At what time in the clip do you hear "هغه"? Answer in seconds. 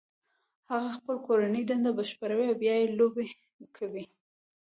0.71-0.89